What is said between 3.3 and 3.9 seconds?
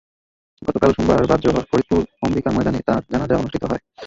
অনুষ্ঠিত হয়।